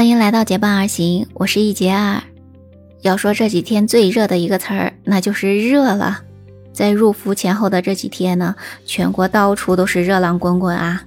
[0.00, 2.22] 欢迎来到结伴而行，我是一杰二。
[3.02, 6.22] 要说这几天最热的一个词儿，那就是热了。
[6.72, 11.02] 在入伏前后的这几天呢，全国到处都是热浪滚滚啊！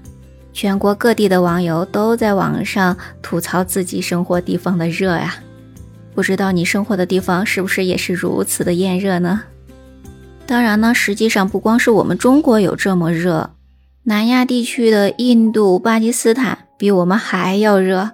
[0.53, 5.37] 全国各地的网友都在网上吐槽自己生活地方的热呀。
[6.13, 9.41] 不知道你生活的地方是不是也是如此的炎热呢？
[10.45, 13.55] 当然呢，实际上不光是我们中国有这么热，
[14.03, 18.11] 南亚地区的印度、巴基斯坦比我们还要热。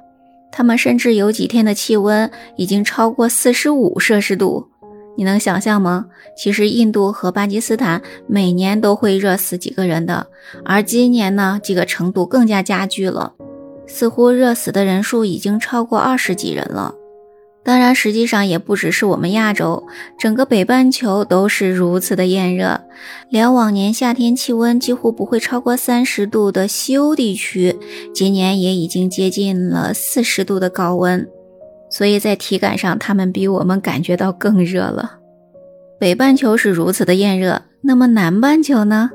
[0.52, 4.68] 他们甚至有几天的气温已经超过四十五摄氏度，
[5.16, 6.06] 你能想象吗？
[6.38, 10.28] 其实印度和巴基斯坦每年都会热死几个人的，
[10.66, 13.34] 而今年呢，这个程度更加加剧了，
[13.88, 16.96] 似乎热死的人数已经超过二十几人了。
[17.70, 19.86] 当然，实际上也不只是我们亚洲，
[20.18, 22.82] 整个北半球都是如此的炎热。
[23.30, 27.78] 连往年夏天气温几乎不会超过三十度的西欧地区，
[28.12, 31.30] 今年也已经接近了四十度的高温。
[31.92, 35.20] 所以在体感上，他们比我们感觉到更热了。
[36.00, 39.12] 北半球是如此的炎热，那么南半球呢？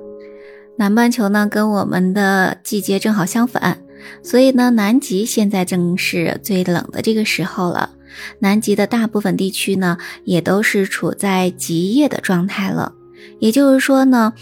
[0.78, 3.78] 南半球呢，跟我们的季节正好相反，
[4.22, 7.91] 所以呢，南极现在正是最冷的这个时候了。
[8.38, 12.92] 南极的大部分地区呢，也都是处在极夜的状态了。
[13.38, 14.32] 也就是说呢，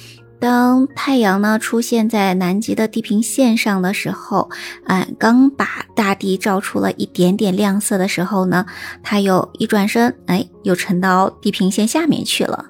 [0.41, 4.51] 当太阳呢出现在南极的地平线上的时候，
[4.84, 8.67] 哎，刚把大地照出了一点点亮色的时候呢，
[9.03, 12.67] 它又一转身，哎，又沉到地平线下面去了。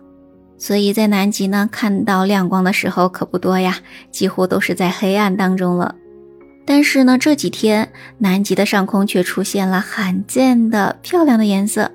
[0.58, 3.78] 所以在南极呢，看到亮光的时候可不多呀，
[4.12, 5.96] 几乎都是在黑暗当中了。
[6.64, 11.90] 但是呢，这几天南极的上空却出现了罕见的漂亮的颜色，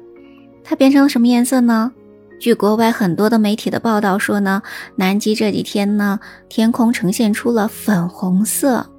[0.64, 1.92] 它变成了什么颜色呢？
[2.40, 4.62] 据国外很多的媒体的报道说呢，
[4.98, 8.92] 南极这几天呢，天空呈现出了粉红色。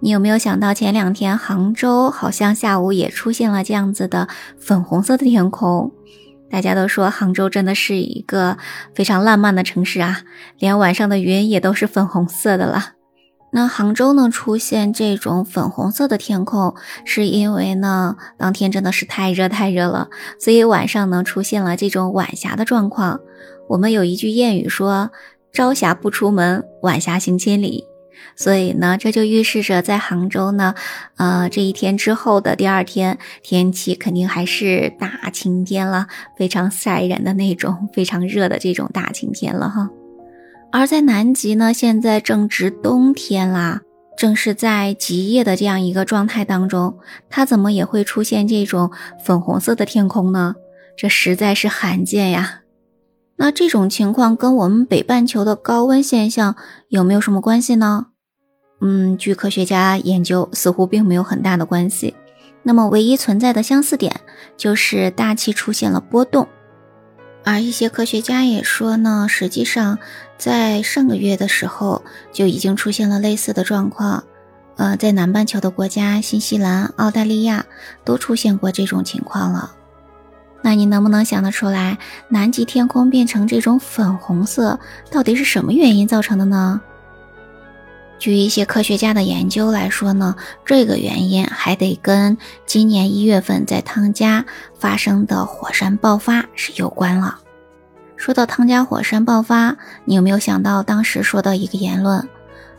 [0.00, 5.92] 你有没有想到前两天杭州好像下午也出现了这样子的粉红色的天空？
[6.50, 8.58] 大家都说杭州真的是一个
[8.94, 10.22] 非常浪漫的城市啊，
[10.58, 12.92] 连晚上的云也都是粉红色的了。
[13.54, 20.08] 那杭州呢出现这种粉红色的天空，是因为呢当天真的是太热太热了，
[20.40, 23.20] 所以晚上呢出现了这种晚霞的状况。
[23.68, 25.12] 我们有一句谚语说
[25.54, 27.84] ：“朝霞不出门，晚霞行千里。”
[28.34, 30.74] 所以呢，这就预示着在杭州呢，
[31.16, 39.88] 呃，这一天之后的第二天，天气肯定还是大晴天了，非常晒人的那种，非常热的这种大晴天了哈。
[40.76, 43.82] 而在南极呢，现在正值冬天啦，
[44.18, 46.98] 正是在极夜的这样一个状态当中，
[47.30, 48.90] 它怎么也会出现这种
[49.24, 50.56] 粉红色的天空呢？
[50.96, 52.62] 这实在是罕见呀。
[53.36, 56.56] 那这种情况跟我们北半球的高温现象
[56.88, 58.06] 有没有什么关系呢？
[58.80, 62.16] 嗯，据科学家研究，似乎并没有很大的关系。
[62.64, 64.22] 那么唯一存在的相似点
[64.56, 66.48] 就是大气出现了波动。
[67.44, 69.98] 而一些科学家也说呢，实际上
[70.38, 74.24] 在上个月的时候就已经出现了类似的状况，
[74.76, 77.66] 呃，在南半球的国家新西兰、澳大利亚
[78.04, 79.72] 都出现过这种情况了。
[80.62, 84.80] 那你能不能想得出来，南极天空变成这种粉红色，
[85.10, 86.80] 到底是什么原因造成的呢？
[88.18, 94.44] 据一些科学家的研究来说呢，这个原因还得跟今年一月份在汤加
[94.78, 97.38] 发生的火山爆发是有关了。
[98.16, 102.26] 说到汤加火山爆发，你有没有想到当时说到一个言论？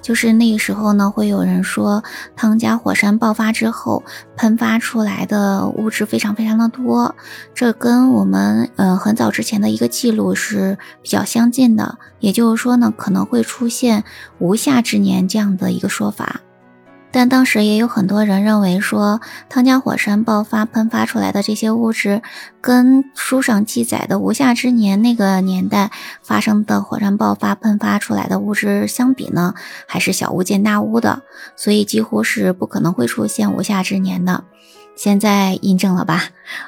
[0.06, 2.04] 就是那个时候呢，会有人说
[2.36, 4.04] 汤加火山爆发之后
[4.38, 7.16] 喷发出来的物质非常非常的多，
[7.56, 11.98] 这跟我们呃很早之前的一个记录是比较相近的。
[12.20, 14.04] 也就是说呢，可能会出现
[14.38, 16.42] 无夏之年这样的一个说法。
[17.16, 22.22] 但当时也有很多人认为说，汤加火山爆发喷发出来的这些物质，
[22.60, 29.54] 跟书上记载的无夏之年那个年代发生的火山爆发喷发出来的物质相比呢，
[29.88, 31.22] 还是小巫见大巫的，
[31.56, 34.44] 所以几乎是不可能会出现无夏之年的。
[34.98, 36.24] 现在印证了吧？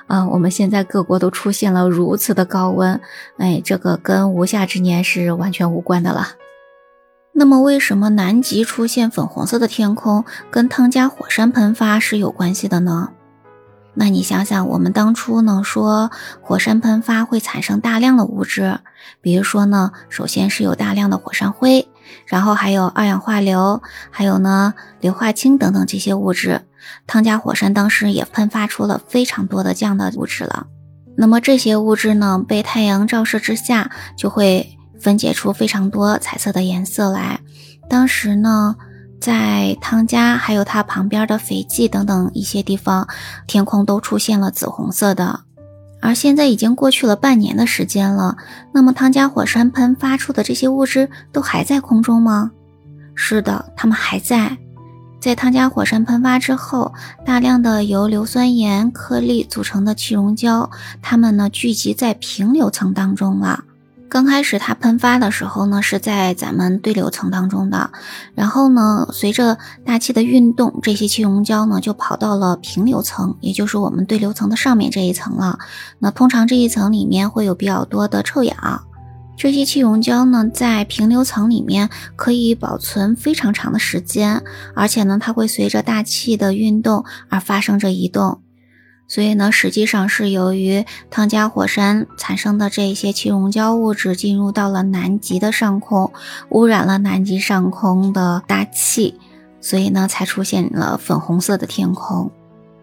[0.08, 3.02] 啊，我们现在各国都出现了如此的高温，
[3.38, 6.30] 哎，这个跟无夏之年是完全无关的了。
[7.40, 13.10] 那么，为什么南极出现粉红色的天空跟汤加火山喷发是有关系的呢？
[13.94, 16.10] 那你想想，我们当初呢说
[16.42, 18.80] 火山喷发会产生大量的物质，
[19.22, 21.88] 比如说呢，首先是有大量的火山灰，
[22.26, 26.64] 然后还有二氧化硫，还有呢硫化氢等等这些物质。
[27.06, 30.66] 汤加火山当时也喷发出了非常多的这样的物质了。
[31.16, 34.74] 那么这些物质呢，被太阳照射之下就会。
[35.00, 37.40] 分解出非常多彩色的颜色来。
[37.90, 38.76] 当时呢，
[39.20, 43.08] 在汤加还有它旁边的斐济等等一些地方，
[43.48, 45.42] 天空都出现了紫红色的。
[46.00, 48.38] 而现在已经过去了半年的时间了，
[48.72, 52.52] 那么汤加火山喷发出的这些物质都还在空中吗？
[53.16, 54.58] 是的，它们还在。
[55.20, 56.94] 在汤加火山喷发之后，
[57.26, 60.70] 大量的由硫酸盐颗粒组成的气溶胶，
[61.02, 63.64] 它们呢聚集在平流层当中了。
[64.10, 67.92] 刚开始它喷发的时候呢，是在咱们对流层当中的，
[68.34, 75.60] 然后呢，随着大气的运动，这些气溶胶呢就跑到了平流层，也就是我们对流层的上面这一层了。
[76.00, 78.84] 那通常这一层里面会有比较多的臭氧。
[79.36, 84.42] 这些气溶胶呢，在平流层里面可以保存非常长的时间，
[84.74, 88.42] 而且呢，它会随着大气的运动而发生着移动。
[89.08, 96.12] 所以呢，实际上是由于汤加火山产生的这些气溶胶物质进入到了南极的上空，
[96.50, 99.20] 污染了南极上空的大气，
[99.62, 102.32] 所以呢，才出现了粉红色的天空。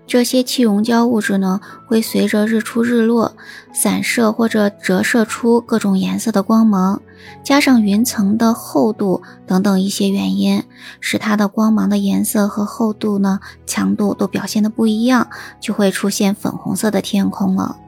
[0.07, 3.37] 这些气溶胶物质呢，会随着日出日落
[3.73, 7.01] 散射或者折射出各种颜色的光芒，
[7.43, 10.63] 加上云层的厚度等等一些原因，
[11.01, 15.27] 使它的光芒的颜色和厚度呢、强度都表现的不一样，
[15.59, 17.79] 就会出现粉红色的天空了。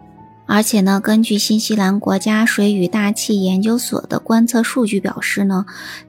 [0.46, 5.66] 而且呢，根据新西兰国家水与大气研究所的观测数据表示呢，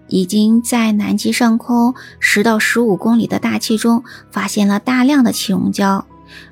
[0.08, 6.06] 已经在南极上空十到十五公里的大气中发现了大量的气溶胶，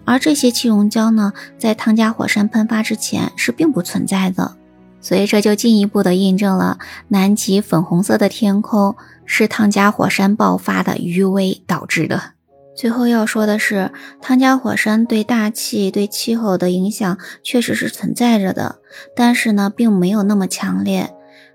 [0.03, 4.57] 而这些气溶胶呢，在汤加火山喷发之前是并不存在的，
[4.99, 6.79] 所以这就进一步的印证了
[7.09, 8.95] 南极粉红色的天空
[9.25, 12.31] 是汤加火山爆发的余威导致的。
[12.75, 13.91] 最后要说的是，
[14.21, 18.79] 汤加火山对大气、对气候的影响确实是存在着的，
[19.15, 21.11] 但是呢，并没有那么强烈。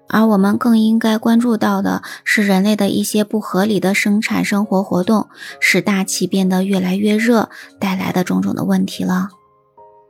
[0.08, 5.28] 而我们更应该关注到的是人类的一些不合理的生产生活活动，
[5.60, 9.28] 使大气变得越来越热带来的种种的问题了。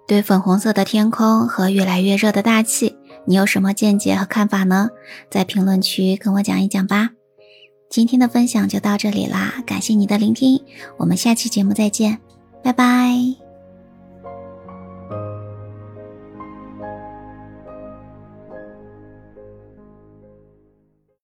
[0.08, 2.96] 对粉红色的天空和越来越热的大气，
[3.26, 4.88] 你有什么见解和看法呢？
[5.30, 7.10] 在评论区跟我讲一讲吧。
[7.90, 10.62] 今天的分享就到这里啦，感谢你的聆听，
[10.96, 12.18] 我们下期节目再见，
[12.62, 13.49] 拜拜。